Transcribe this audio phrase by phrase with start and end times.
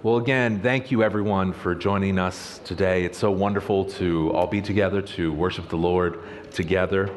[0.00, 3.04] Well, again, thank you everyone for joining us today.
[3.04, 6.20] It's so wonderful to all be together to worship the Lord
[6.52, 7.10] together.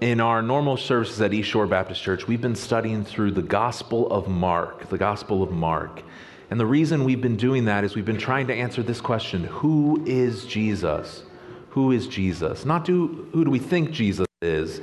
[0.00, 4.10] In our normal services at East Shore Baptist Church, we've been studying through the Gospel
[4.10, 6.02] of Mark, the Gospel of Mark.
[6.50, 9.44] And the reason we've been doing that is we've been trying to answer this question
[9.44, 11.24] Who is Jesus?
[11.68, 12.64] Who is Jesus?
[12.64, 14.80] Not do, who do we think Jesus is,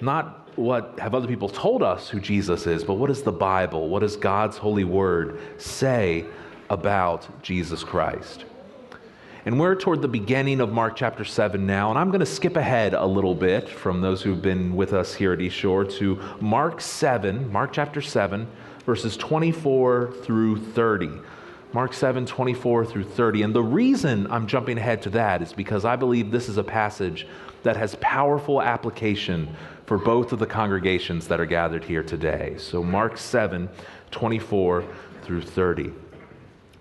[0.00, 3.88] not what have other people told us who Jesus is, but what does the Bible,
[3.88, 6.24] what does God's holy word say
[6.70, 8.44] about Jesus Christ?
[9.46, 12.56] And we're toward the beginning of Mark chapter 7 now, and I'm going to skip
[12.56, 16.18] ahead a little bit from those who've been with us here at East Shore to
[16.40, 18.48] Mark 7, Mark chapter 7,
[18.86, 21.10] verses 24 through 30.
[21.74, 23.42] Mark 7, 24 through 30.
[23.42, 26.64] And the reason I'm jumping ahead to that is because I believe this is a
[26.64, 27.26] passage
[27.64, 29.54] that has powerful application
[29.86, 32.56] for both of the congregations that are gathered here today.
[32.58, 33.68] So, Mark 7,
[34.10, 34.84] 24
[35.22, 35.92] through 30.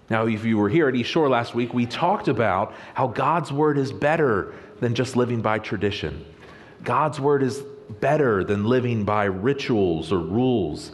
[0.09, 3.51] Now, if you were here at East Shore last week, we talked about how God's
[3.51, 6.25] word is better than just living by tradition.
[6.83, 7.63] God's word is
[7.99, 10.91] better than living by rituals or rules.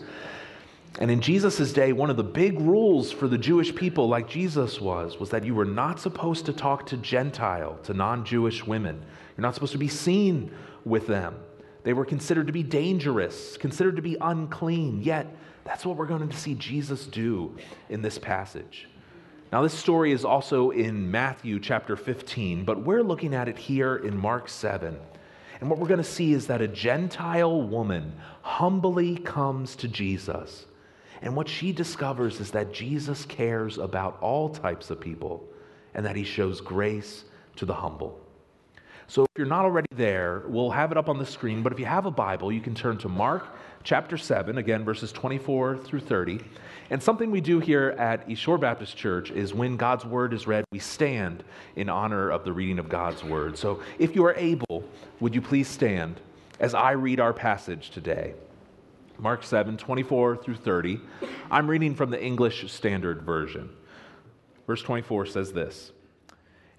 [0.99, 4.81] And in Jesus' day, one of the big rules for the Jewish people, like Jesus
[4.81, 9.01] was, was that you were not supposed to talk to Gentile, to non Jewish women.
[9.37, 10.51] You're not supposed to be seen
[10.83, 11.35] with them.
[11.89, 15.01] They were considered to be dangerous, considered to be unclean.
[15.01, 15.25] Yet,
[15.63, 17.57] that's what we're going to see Jesus do
[17.89, 18.87] in this passage.
[19.51, 23.95] Now, this story is also in Matthew chapter 15, but we're looking at it here
[23.95, 24.99] in Mark 7.
[25.59, 30.67] And what we're going to see is that a Gentile woman humbly comes to Jesus.
[31.23, 35.43] And what she discovers is that Jesus cares about all types of people
[35.95, 37.23] and that he shows grace
[37.55, 38.18] to the humble.
[39.09, 41.63] So if you're not already there, we'll have it up on the screen.
[41.63, 43.43] But if you have a Bible, you can turn to Mark
[43.83, 46.39] chapter 7, again, verses 24 through 30.
[46.91, 50.45] And something we do here at East Shore Baptist Church is when God's word is
[50.45, 51.43] read, we stand
[51.75, 53.57] in honor of the reading of God's word.
[53.57, 54.83] So if you are able,
[55.19, 56.21] would you please stand
[56.59, 58.35] as I read our passage today?
[59.17, 61.01] Mark 7, 24 through 30.
[61.49, 63.71] I'm reading from the English Standard Version.
[64.67, 65.93] Verse 24 says this.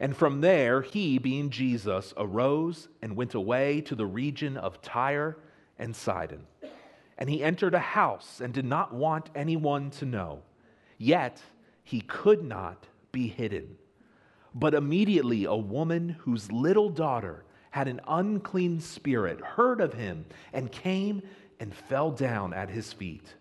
[0.00, 5.37] And from there, he, being Jesus, arose and went away to the region of Tyre
[5.78, 6.47] and Sidon.
[7.19, 10.41] And he entered a house and did not want anyone to know.
[10.97, 11.43] Yet
[11.84, 13.77] he could not be hidden.
[14.55, 20.25] But immediately a woman whose little daughter had an unclean spirit heard of him
[20.55, 21.21] and came
[21.60, 23.34] and fell down at his feet.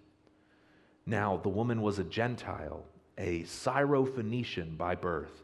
[1.06, 2.84] Now the woman was a Gentile,
[3.18, 5.44] a Syrophoenician by birth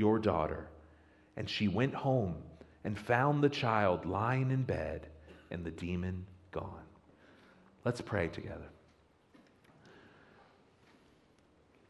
[0.00, 0.66] your daughter.
[1.36, 2.34] And she went home
[2.84, 5.06] and found the child lying in bed
[5.50, 6.86] and the demon gone.
[7.84, 8.68] Let's pray together.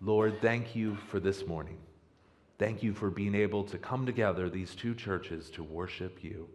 [0.00, 1.78] Lord, thank you for this morning.
[2.58, 6.48] Thank you for being able to come together, these two churches, to worship you.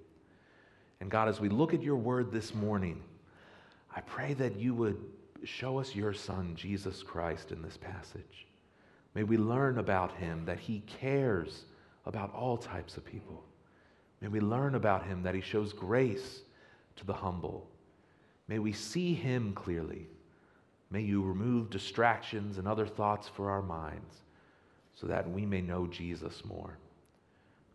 [1.00, 3.02] And God, as we look at your word this morning,
[3.96, 4.98] I pray that you would
[5.44, 8.48] show us your Son, Jesus Christ, in this passage.
[9.16, 11.64] May we learn about him, that he cares
[12.06, 13.44] about all types of people.
[14.22, 16.42] May we learn about him, that he shows grace
[16.98, 17.68] to the humble.
[18.48, 20.08] May we see him clearly.
[20.92, 24.22] May you remove distractions and other thoughts for our minds
[24.94, 26.78] so that we may know Jesus more.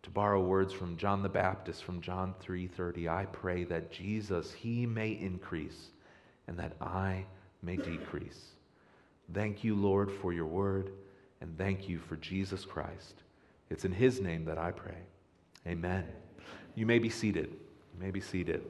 [0.03, 4.85] To borrow words from John the Baptist from John 3:30, I pray that Jesus he
[4.85, 5.91] may increase
[6.47, 7.25] and that I
[7.61, 8.55] may decrease.
[9.31, 10.91] Thank you, Lord, for your word
[11.41, 13.23] and thank you for Jesus Christ.
[13.69, 14.97] It's in his name that I pray.
[15.67, 16.05] Amen.
[16.75, 17.49] You may be seated.
[17.49, 18.63] You may be seated.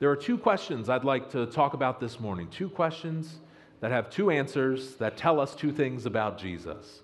[0.00, 2.48] There are two questions I'd like to talk about this morning.
[2.48, 3.38] Two questions
[3.80, 7.02] that have two answers that tell us two things about Jesus.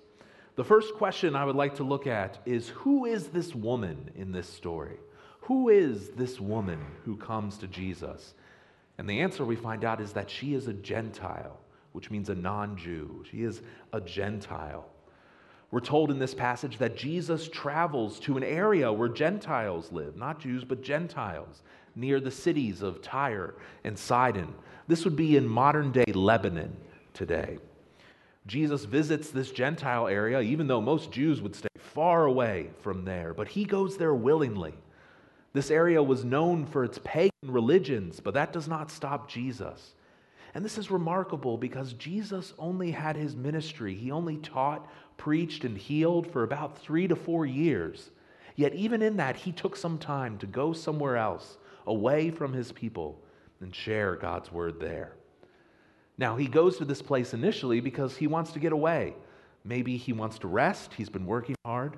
[0.55, 4.33] The first question I would like to look at is Who is this woman in
[4.33, 4.97] this story?
[5.41, 8.33] Who is this woman who comes to Jesus?
[8.97, 11.57] And the answer we find out is that she is a Gentile
[11.91, 13.23] which means a non Jew.
[13.29, 13.61] She is
[13.93, 14.85] a Gentile.
[15.71, 20.39] We're told in this passage that Jesus travels to an area where Gentiles live, not
[20.39, 21.61] Jews, but Gentiles,
[21.95, 23.53] near the cities of Tyre
[23.83, 24.53] and Sidon.
[24.87, 26.75] This would be in modern day Lebanon
[27.13, 27.59] today.
[28.47, 33.33] Jesus visits this Gentile area, even though most Jews would stay far away from there,
[33.33, 34.73] but he goes there willingly.
[35.53, 39.93] This area was known for its pagan religions, but that does not stop Jesus.
[40.53, 43.93] And this is remarkable because Jesus only had his ministry.
[43.93, 48.11] He only taught, preached, and healed for about three to four years.
[48.55, 51.57] Yet, even in that, he took some time to go somewhere else,
[51.87, 53.21] away from his people,
[53.61, 55.13] and share God's word there.
[56.17, 59.15] Now, he goes to this place initially because he wants to get away.
[59.63, 61.97] Maybe he wants to rest, he's been working hard.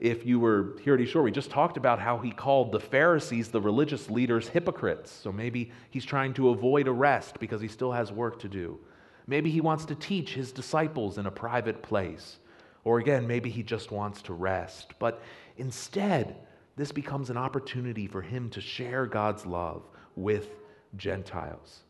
[0.00, 2.80] If you were here at East Shore, we just talked about how he called the
[2.80, 5.10] Pharisees, the religious leaders, hypocrites.
[5.10, 8.78] So maybe he's trying to avoid arrest because he still has work to do.
[9.26, 12.38] Maybe he wants to teach his disciples in a private place.
[12.82, 14.94] Or again, maybe he just wants to rest.
[14.98, 15.22] But
[15.56, 16.36] instead,
[16.76, 19.82] this becomes an opportunity for him to share God's love
[20.16, 20.48] with
[20.96, 21.83] Gentiles.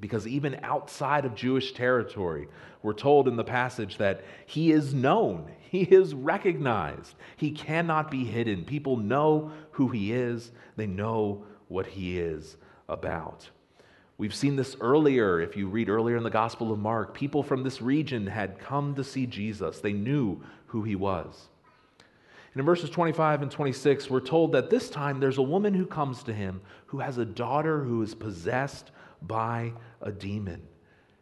[0.00, 2.48] Because even outside of Jewish territory,
[2.82, 8.24] we're told in the passage that he is known, he is recognized, he cannot be
[8.24, 8.64] hidden.
[8.64, 12.56] People know who he is, they know what he is
[12.88, 13.48] about.
[14.18, 15.40] We've seen this earlier.
[15.40, 18.96] If you read earlier in the Gospel of Mark, people from this region had come
[18.96, 19.78] to see Jesus.
[19.78, 21.48] They knew who he was.
[22.52, 25.86] And in verses 25 and 26, we're told that this time there's a woman who
[25.86, 28.90] comes to him who has a daughter who is possessed
[29.22, 30.62] by a demon.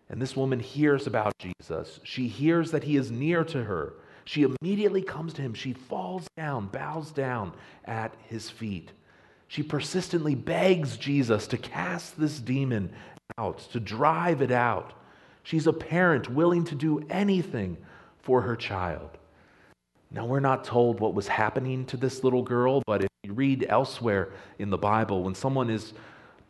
[0.08, 2.00] And this woman hears about Jesus.
[2.04, 3.94] She hears that he is near to her.
[4.24, 5.54] She immediately comes to him.
[5.54, 7.52] She falls down, bows down
[7.84, 8.90] at his feet.
[9.48, 12.92] She persistently begs Jesus to cast this demon
[13.38, 14.92] out, to drive it out.
[15.42, 17.76] She's a parent willing to do anything
[18.18, 19.10] for her child.
[20.10, 23.66] Now, we're not told what was happening to this little girl, but if you read
[23.68, 25.92] elsewhere in the Bible, when someone is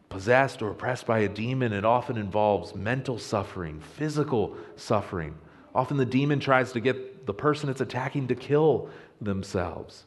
[0.09, 5.37] possessed or oppressed by a demon, it often involves mental suffering, physical suffering.
[5.75, 8.89] Often the demon tries to get the person it's attacking to kill
[9.21, 10.05] themselves.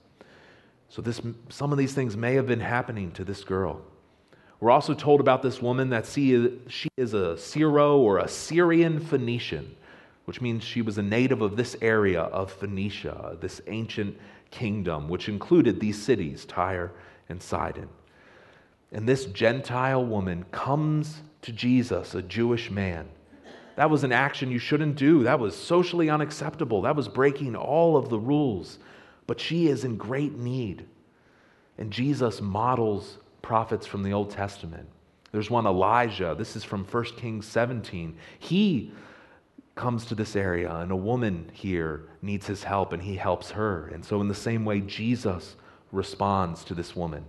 [0.88, 3.82] So this, some of these things may have been happening to this girl.
[4.60, 9.76] We're also told about this woman that she is a Syro or a Syrian Phoenician,
[10.26, 14.18] which means she was a native of this area of Phoenicia, this ancient
[14.52, 16.92] kingdom, which included these cities, Tyre
[17.30, 17.90] and Sidon.
[18.92, 23.08] And this Gentile woman comes to Jesus, a Jewish man.
[23.76, 25.24] That was an action you shouldn't do.
[25.24, 26.82] That was socially unacceptable.
[26.82, 28.80] That was breaking all of the rules.
[29.26, 30.86] But she is in great need.
[31.78, 34.90] And Jesus models prophets from the Old Testament.
[35.32, 36.36] There's one, Elijah.
[36.38, 38.18] This is from 1 Kings 17.
[38.40, 38.92] He
[39.76, 43.88] comes to this area, and a woman here needs his help, and he helps her.
[43.94, 45.56] And so, in the same way, Jesus
[45.92, 47.24] responds to this woman.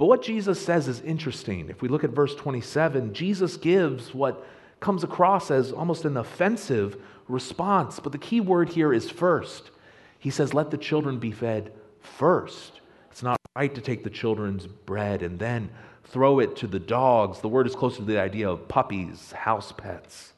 [0.00, 1.68] But what Jesus says is interesting.
[1.68, 4.46] If we look at verse 27, Jesus gives what
[4.80, 6.96] comes across as almost an offensive
[7.28, 8.00] response.
[8.00, 9.70] But the key word here is first.
[10.18, 12.80] He says, Let the children be fed first.
[13.10, 15.68] It's not right to take the children's bread and then
[16.04, 17.40] throw it to the dogs.
[17.40, 20.32] The word is closer to the idea of puppies, house pets.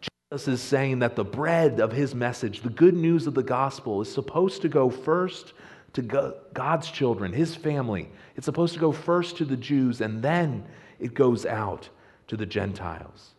[0.00, 4.00] Jesus is saying that the bread of his message, the good news of the gospel,
[4.00, 5.52] is supposed to go first
[5.92, 8.08] to God's children, his family.
[8.36, 10.64] It's supposed to go first to the Jews and then
[10.98, 11.88] it goes out
[12.28, 13.30] to the Gentiles.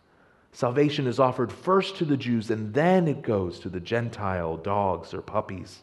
[0.51, 5.13] Salvation is offered first to the Jews and then it goes to the Gentile dogs
[5.13, 5.81] or puppies.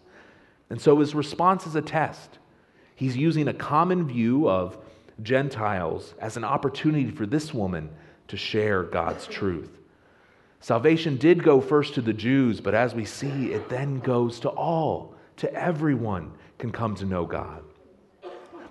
[0.68, 2.38] And so his response is a test.
[2.94, 4.76] He's using a common view of
[5.22, 7.88] Gentiles as an opportunity for this woman
[8.28, 9.70] to share God's truth.
[10.60, 14.48] Salvation did go first to the Jews, but as we see, it then goes to
[14.50, 17.62] all, to everyone can come to know God.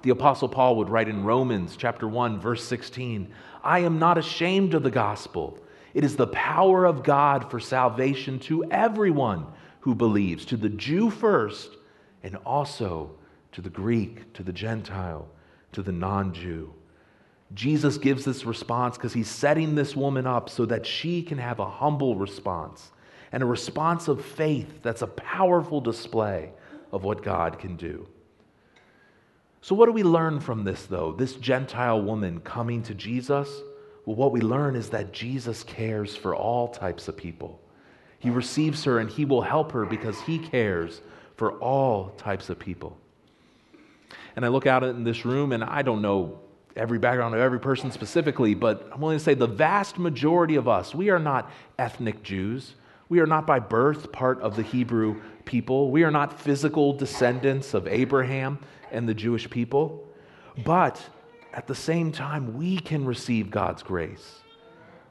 [0.04, 3.32] The apostle Paul would write in Romans chapter 1 verse 16,
[3.64, 5.58] I am not ashamed of the gospel.
[5.94, 9.48] It is the power of God for salvation to everyone
[9.80, 11.72] who believes, to the Jew first
[12.24, 13.12] and also
[13.54, 15.28] to the Greek, to the Gentile,
[15.72, 16.74] to the non-Jew.
[17.54, 21.60] Jesus gives this response because he's setting this woman up so that she can have
[21.60, 22.92] a humble response
[23.32, 26.52] and a response of faith that's a powerful display
[26.92, 28.08] of what God can do.
[29.62, 31.12] So, what do we learn from this, though?
[31.12, 33.50] This Gentile woman coming to Jesus?
[34.06, 37.60] Well, what we learn is that Jesus cares for all types of people.
[38.20, 41.02] He receives her and he will help her because he cares
[41.36, 42.98] for all types of people.
[44.36, 46.40] And I look out in this room and I don't know
[46.76, 50.68] every background of every person specifically, but I'm willing to say the vast majority of
[50.68, 52.76] us, we are not ethnic Jews.
[53.10, 55.92] We are not by birth part of the Hebrew people.
[55.92, 58.60] We are not physical descendants of Abraham
[58.92, 60.08] and the Jewish people.
[60.66, 61.02] But
[61.54, 64.42] at the same time, we can receive God's grace.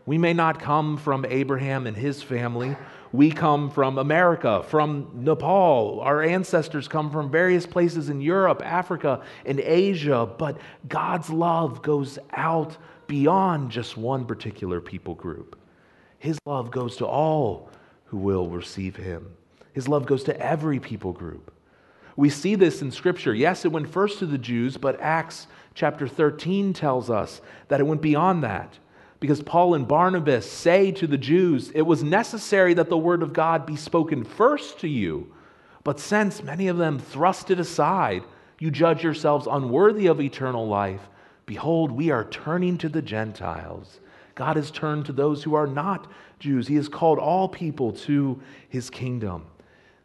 [0.05, 2.76] We may not come from Abraham and his family.
[3.12, 6.00] We come from America, from Nepal.
[6.00, 10.29] Our ancestors come from various places in Europe, Africa, and Asia.
[10.38, 12.76] But God's love goes out
[13.07, 15.59] beyond just one particular people group.
[16.19, 17.71] His love goes to all
[18.07, 19.33] who will receive him.
[19.73, 21.53] His love goes to every people group.
[22.17, 23.35] We see this in Scripture.
[23.35, 27.87] Yes, it went first to the Jews, but Acts chapter 13 tells us that it
[27.87, 28.79] went beyond that.
[29.21, 33.33] Because Paul and Barnabas say to the Jews, it was necessary that the word of
[33.33, 35.33] God be spoken first to you.
[35.85, 38.25] But since many of them thrust it aside,
[38.59, 41.03] you judge yourselves unworthy of eternal life.
[41.45, 44.01] Behold, we are turning to the Gentiles.
[44.37, 46.69] God has turned to those who are not Jews.
[46.69, 49.47] He has called all people to his kingdom.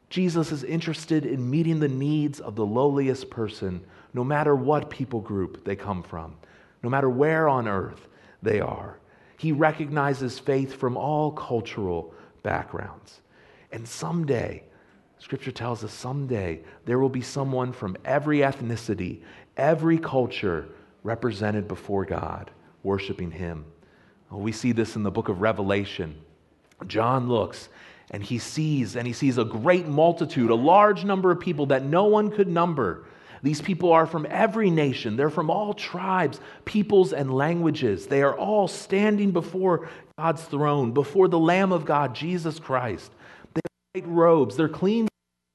[0.09, 5.19] Jesus is interested in meeting the needs of the lowliest person, no matter what people
[5.19, 6.35] group they come from,
[6.81, 8.07] no matter where on earth
[8.41, 8.99] they are.
[9.37, 13.21] He recognizes faith from all cultural backgrounds.
[13.71, 14.63] And someday,
[15.19, 19.21] Scripture tells us someday, there will be someone from every ethnicity,
[19.57, 20.69] every culture
[21.03, 22.49] represented before God,
[22.83, 23.65] worshiping Him.
[24.31, 26.15] Oh, we see this in the book of Revelation.
[26.87, 27.69] John looks
[28.11, 31.83] and he sees and he sees a great multitude, a large number of people that
[31.83, 33.05] no one could number.
[33.43, 35.17] These people are from every nation.
[35.17, 38.07] They're from all tribes, peoples, and languages.
[38.07, 43.11] They are all standing before God's throne, before the Lamb of God, Jesus Christ.
[43.53, 43.61] They
[43.95, 45.07] have white robes, they're clean,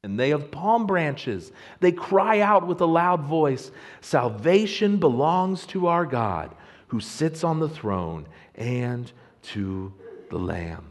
[0.03, 1.53] and they have palm branches.
[1.79, 6.55] They cry out with a loud voice Salvation belongs to our God
[6.89, 9.11] who sits on the throne and
[9.43, 9.93] to
[10.31, 10.91] the Lamb.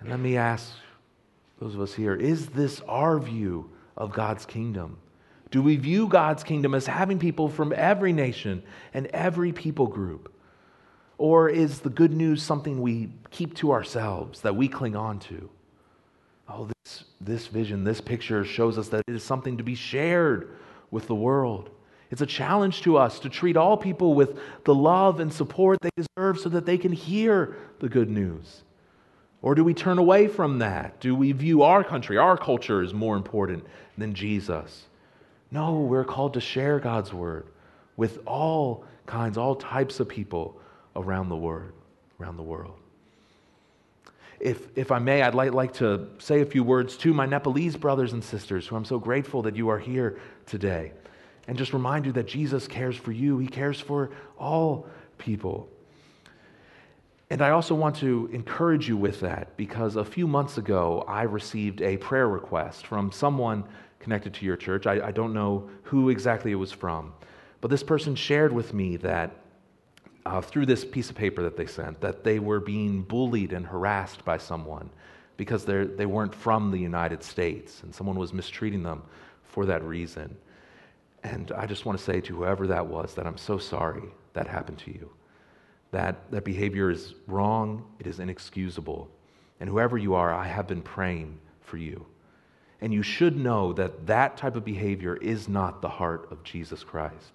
[0.00, 0.70] And let me ask
[1.58, 4.98] those of us here is this our view of God's kingdom?
[5.50, 10.34] Do we view God's kingdom as having people from every nation and every people group?
[11.16, 15.48] Or is the good news something we keep to ourselves, that we cling on to?
[16.48, 20.56] Oh, this, this vision, this picture shows us that it is something to be shared
[20.90, 21.70] with the world.
[22.10, 25.90] It's a challenge to us to treat all people with the love and support they
[25.96, 28.62] deserve so that they can hear the good news.
[29.42, 31.00] Or do we turn away from that?
[31.00, 33.64] Do we view our country, our culture, as more important
[33.98, 34.86] than Jesus?
[35.50, 37.46] No, we're called to share God's word
[37.96, 40.58] with all kinds, all types of people
[40.96, 41.72] around the world.
[42.20, 42.74] Around the world.
[44.40, 47.76] If, if I may, I'd like, like to say a few words to my Nepalese
[47.76, 50.92] brothers and sisters who I'm so grateful that you are here today.
[51.46, 54.86] And just remind you that Jesus cares for you, He cares for all
[55.18, 55.68] people.
[57.30, 61.22] And I also want to encourage you with that because a few months ago I
[61.22, 63.64] received a prayer request from someone
[63.98, 64.86] connected to your church.
[64.86, 67.14] I, I don't know who exactly it was from,
[67.60, 69.34] but this person shared with me that
[70.26, 73.66] uh, through this piece of paper that they sent, that they were being bullied and
[73.66, 74.90] harassed by someone
[75.36, 79.02] because they weren't from the United States and someone was mistreating them
[79.42, 80.36] for that reason.
[81.24, 84.04] And I just want to say to whoever that was that I'm so sorry
[84.34, 85.10] that happened to you.
[85.90, 89.08] That, that behavior is wrong, it is inexcusable.
[89.58, 92.04] And whoever you are, I have been praying for you.
[92.80, 96.84] And you should know that that type of behavior is not the heart of Jesus
[96.84, 97.32] Christ.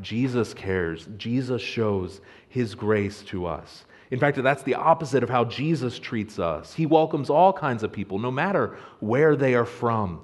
[0.00, 1.06] Jesus cares.
[1.16, 3.84] Jesus shows his grace to us.
[4.10, 6.74] In fact, that's the opposite of how Jesus treats us.
[6.74, 10.22] He welcomes all kinds of people, no matter where they are from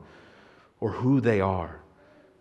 [0.80, 1.80] or who they are.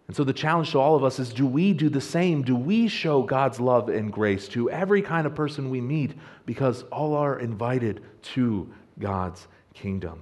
[0.08, 2.44] And so the challenge to all of us is do we do the same?
[2.44, 6.14] Do we show God's love and grace to every kind of person we meet
[6.46, 10.22] because all are invited to God's kingdom?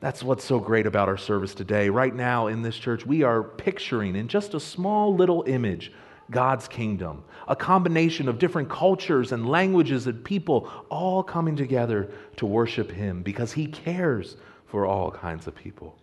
[0.00, 1.88] That's what's so great about our service today.
[1.88, 5.90] Right now in this church, we are picturing in just a small little image
[6.30, 12.46] God's kingdom, a combination of different cultures and languages and people all coming together to
[12.46, 15.96] worship Him because He cares for all kinds of people.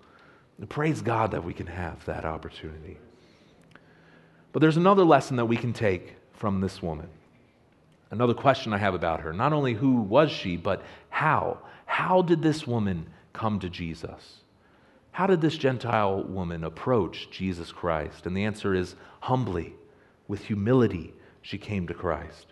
[0.58, 2.98] And praise God that we can have that opportunity.
[4.52, 7.10] But there's another lesson that we can take from this woman.
[8.12, 9.34] Another question I have about her.
[9.34, 11.58] Not only who was she, but how?
[11.86, 14.42] How did this woman come to Jesus?
[15.12, 18.26] How did this Gentile woman approach Jesus Christ?
[18.26, 19.74] And the answer is humbly,
[20.28, 22.48] with humility, she came to Christ.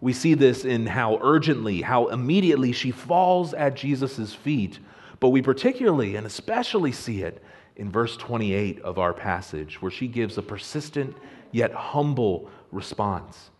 [0.00, 4.80] We see this in how urgently, how immediately she falls at Jesus' feet.
[5.22, 7.44] But we particularly and especially see it
[7.76, 11.16] in verse 28 of our passage, where she gives a persistent
[11.52, 13.50] yet humble response.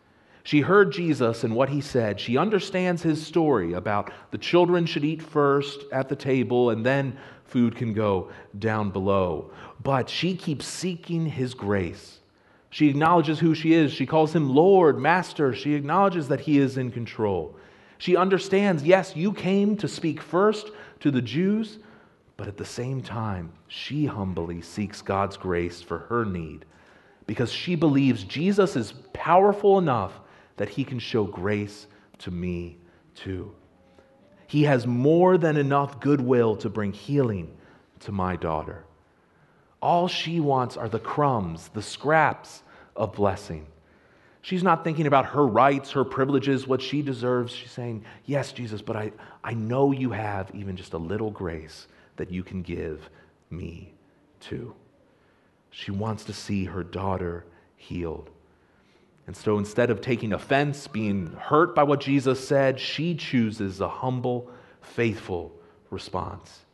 [0.42, 2.18] She heard Jesus and what he said.
[2.18, 7.16] She understands his story about the children should eat first at the table and then
[7.44, 9.52] food can go down below.
[9.84, 12.18] But she keeps seeking his grace
[12.70, 13.92] She acknowledges who she is.
[13.92, 15.54] She calls him Lord, Master.
[15.54, 17.54] She acknowledges that he is in control.
[18.02, 21.78] She understands, yes, you came to speak first to the Jews,
[22.36, 26.64] but at the same time, she humbly seeks God's grace for her need
[27.28, 30.18] because she believes Jesus is powerful enough
[30.56, 31.86] that he can show grace
[32.18, 32.76] to me
[33.14, 33.54] too.
[34.48, 37.56] He has more than enough goodwill to bring healing
[38.00, 38.84] to my daughter.
[39.80, 42.64] All she wants are the crumbs, the scraps
[42.96, 43.68] of blessing.
[44.42, 47.52] She's not thinking about her rights, her privileges, what she deserves.
[47.52, 49.12] She's saying, Yes, Jesus, but I,
[49.44, 53.08] I know you have even just a little grace that you can give
[53.50, 53.94] me
[54.40, 54.74] too.
[55.70, 57.46] She wants to see her daughter
[57.76, 58.30] healed.
[59.28, 63.88] And so instead of taking offense, being hurt by what Jesus said, she chooses a
[63.88, 65.52] humble, faithful
[65.90, 66.66] response.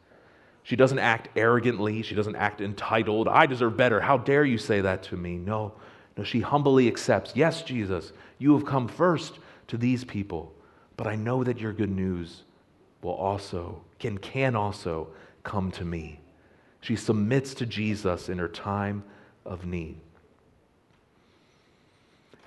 [0.62, 2.02] She doesn't act arrogantly.
[2.02, 3.28] She doesn't act entitled.
[3.28, 4.00] I deserve better.
[4.00, 5.36] How dare you say that to me?
[5.36, 5.74] No.
[6.18, 10.52] No, she humbly accepts, Yes, Jesus, you have come first to these people,
[10.96, 12.42] but I know that your good news
[13.02, 15.08] will also, can, can also
[15.44, 16.18] come to me.
[16.80, 19.04] She submits to Jesus in her time
[19.46, 20.00] of need.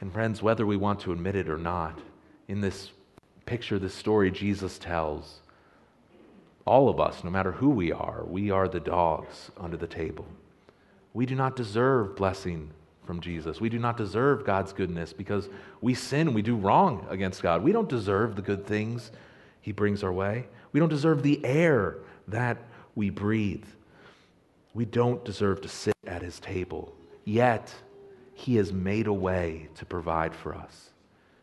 [0.01, 1.97] And, friends, whether we want to admit it or not,
[2.49, 2.91] in this
[3.45, 5.39] picture, this story Jesus tells,
[6.65, 10.25] all of us, no matter who we are, we are the dogs under the table.
[11.13, 12.71] We do not deserve blessing
[13.03, 13.59] from Jesus.
[13.59, 15.49] We do not deserve God's goodness because
[15.81, 17.63] we sin, we do wrong against God.
[17.63, 19.11] We don't deserve the good things
[19.61, 20.47] He brings our way.
[20.71, 22.57] We don't deserve the air that
[22.95, 23.65] we breathe.
[24.73, 26.95] We don't deserve to sit at His table.
[27.25, 27.73] Yet,
[28.33, 30.91] He has made a way to provide for us.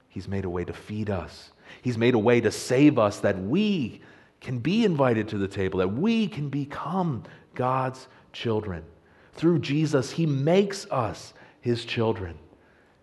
[0.09, 1.51] He's made a way to feed us.
[1.83, 4.01] He's made a way to save us that we
[4.41, 7.25] can be invited to the table, that we can become
[7.55, 8.85] God's children.
[9.35, 12.39] Through Jesus, He makes us His children.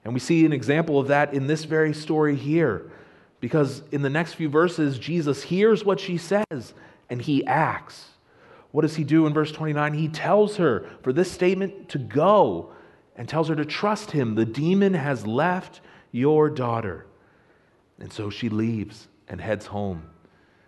[0.03, 2.91] And we see an example of that in this very story here.
[3.39, 6.73] Because in the next few verses, Jesus hears what she says
[7.09, 8.09] and he acts.
[8.71, 9.93] What does he do in verse 29?
[9.93, 12.71] He tells her for this statement to go
[13.15, 14.35] and tells her to trust him.
[14.35, 17.05] The demon has left your daughter.
[17.99, 20.09] And so she leaves and heads home.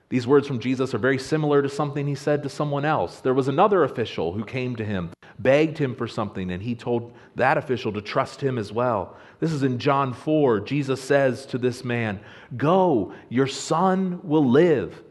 [0.10, 3.20] These words from Jesus are very similar to something he said to someone else.
[3.20, 7.14] There was another official who came to him, begged him for something, and he told
[7.36, 9.16] that official to trust him as well.
[9.40, 10.62] This is in John 4.
[10.62, 12.20] Jesus says to this man,
[12.56, 15.02] Go, your son will live.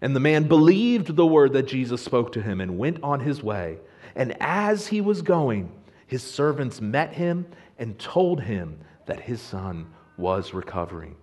[0.00, 3.42] And the man believed the word that Jesus spoke to him and went on his
[3.42, 3.78] way.
[4.14, 5.72] And as he was going,
[6.06, 7.46] his servants met him
[7.78, 11.16] and told him that his son was recovering.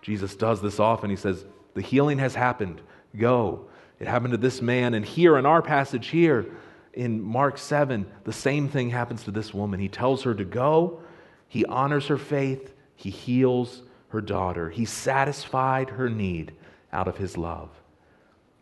[0.00, 1.10] Jesus does this often.
[1.10, 2.80] He says, the healing has happened.
[3.16, 3.66] Go.
[4.00, 4.94] It happened to this man.
[4.94, 6.46] And here in our passage, here
[6.92, 9.80] in Mark 7, the same thing happens to this woman.
[9.80, 11.00] He tells her to go,
[11.48, 16.52] he honors her faith, he heals her daughter, he satisfied her need
[16.92, 17.70] out of his love.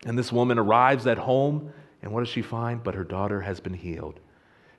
[0.07, 2.83] And this woman arrives at home, and what does she find?
[2.83, 4.19] But her daughter has been healed.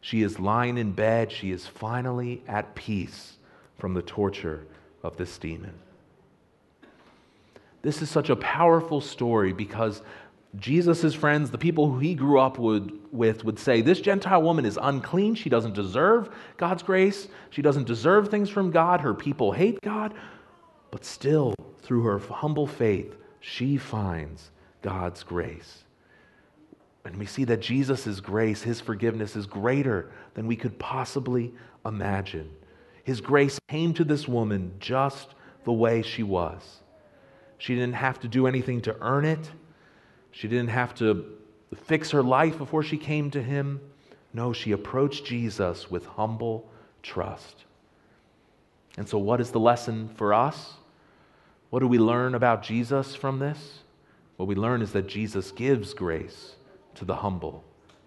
[0.01, 1.31] She is lying in bed.
[1.31, 3.37] She is finally at peace
[3.77, 4.65] from the torture
[5.03, 5.73] of this demon.
[7.83, 10.01] This is such a powerful story because
[10.57, 14.65] Jesus' friends, the people who he grew up with, with, would say, This Gentile woman
[14.65, 15.35] is unclean.
[15.35, 17.29] She doesn't deserve God's grace.
[17.51, 19.01] She doesn't deserve things from God.
[19.01, 20.13] Her people hate God.
[20.91, 25.85] But still, through her humble faith, she finds God's grace.
[27.05, 31.53] And we see that Jesus' grace, his forgiveness, is greater than we could possibly
[31.85, 32.51] imagine.
[33.03, 35.33] His grace came to this woman just
[35.63, 36.81] the way she was.
[37.57, 39.49] She didn't have to do anything to earn it.
[40.31, 41.25] She didn't have to
[41.75, 43.79] fix her life before she came to him.
[44.33, 46.69] No, she approached Jesus with humble
[47.03, 47.65] trust.
[48.97, 50.73] And so, what is the lesson for us?
[51.69, 53.79] What do we learn about Jesus from this?
[54.37, 56.55] What we learn is that Jesus gives grace
[56.95, 57.63] to the humble.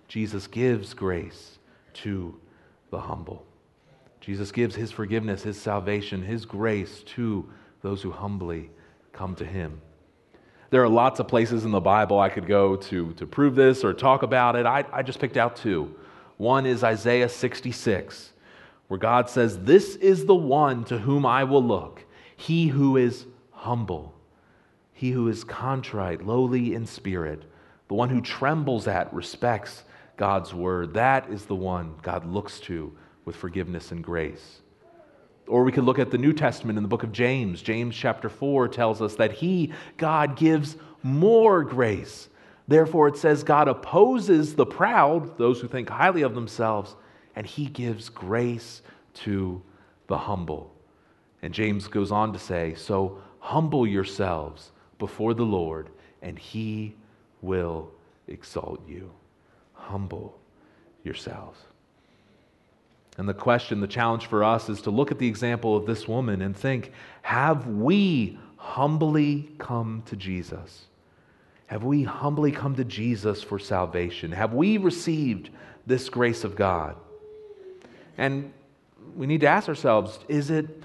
[0.08, 1.58] Jesus gives grace
[1.94, 2.38] to
[2.90, 3.46] the humble.
[4.20, 7.48] Jesus gives his forgiveness, his salvation, his grace to
[7.82, 8.70] those who humbly
[9.12, 9.80] come to him.
[10.74, 13.84] There are lots of places in the Bible I could go to, to prove this
[13.84, 14.66] or talk about it.
[14.66, 15.94] I, I just picked out two.
[16.36, 18.32] One is Isaiah 66,
[18.88, 22.04] where God says, This is the one to whom I will look,
[22.36, 24.16] he who is humble,
[24.92, 27.44] he who is contrite, lowly in spirit,
[27.86, 29.84] the one who trembles at, respects
[30.16, 30.94] God's word.
[30.94, 32.92] That is the one God looks to
[33.24, 34.60] with forgiveness and grace.
[35.46, 37.60] Or we could look at the New Testament in the book of James.
[37.62, 42.28] James chapter 4 tells us that He, God, gives more grace.
[42.66, 46.96] Therefore, it says God opposes the proud, those who think highly of themselves,
[47.36, 48.80] and He gives grace
[49.14, 49.62] to
[50.06, 50.74] the humble.
[51.42, 55.90] And James goes on to say, So humble yourselves before the Lord,
[56.22, 56.96] and he
[57.42, 57.90] will
[58.28, 59.12] exalt you.
[59.74, 60.38] Humble
[61.02, 61.58] yourselves.
[63.16, 66.08] And the question, the challenge for us is to look at the example of this
[66.08, 70.86] woman and think have we humbly come to Jesus?
[71.68, 74.32] Have we humbly come to Jesus for salvation?
[74.32, 75.50] Have we received
[75.86, 76.96] this grace of God?
[78.18, 78.52] And
[79.16, 80.82] we need to ask ourselves is it,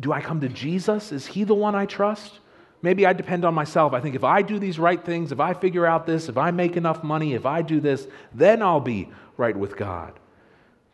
[0.00, 1.12] do I come to Jesus?
[1.12, 2.40] Is he the one I trust?
[2.82, 3.92] Maybe I depend on myself.
[3.92, 6.50] I think if I do these right things, if I figure out this, if I
[6.50, 10.18] make enough money, if I do this, then I'll be right with God.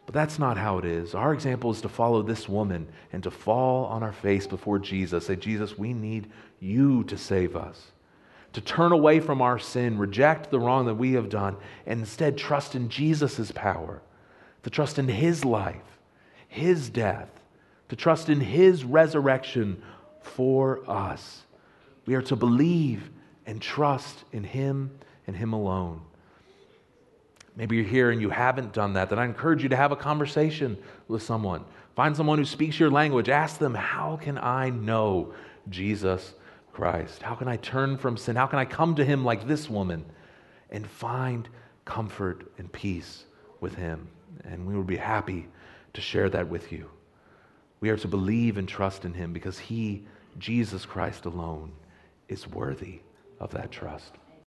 [0.09, 1.15] But that's not how it is.
[1.15, 5.27] Our example is to follow this woman and to fall on our face before Jesus.
[5.27, 7.93] Say, Jesus, we need you to save us.
[8.55, 12.39] To turn away from our sin, reject the wrong that we have done, and instead
[12.39, 14.01] trust in Jesus' power,
[14.63, 15.99] to trust in his life,
[16.49, 17.29] his death,
[17.91, 19.83] to trust in his resurrection
[20.23, 21.43] for us.
[22.07, 23.11] We are to believe
[23.45, 24.91] and trust in him
[25.27, 26.01] and him alone.
[27.59, 29.97] Maybe you're here and you haven't done that, then I encourage you to have a
[29.97, 31.65] conversation with someone.
[31.97, 33.29] Find someone who speaks your language.
[33.29, 35.35] Ask them, How can I know
[35.69, 36.35] Jesus
[36.73, 37.21] Christ?
[37.21, 38.37] How can I turn from sin?
[38.37, 40.05] How can I come to Him like this woman
[40.71, 41.49] and find
[41.85, 43.25] comfort and peace
[43.61, 44.07] with Him?
[44.45, 45.49] And we will be happy
[45.95, 46.89] to share that with you.
[47.81, 50.07] We are to believe and trust in Him because He,
[50.39, 51.73] Jesus Christ alone,
[52.29, 53.01] is worthy
[53.41, 54.13] of that trust.